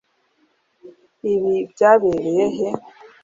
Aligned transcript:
ibi 1.33 1.53
byabereye 1.71 2.45
he 2.57 2.69